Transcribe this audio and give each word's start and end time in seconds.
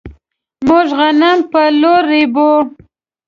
موږ 0.67 0.87
غنم 0.99 1.37
په 1.51 1.61
لور 1.81 2.01
ريبو. 2.11 2.51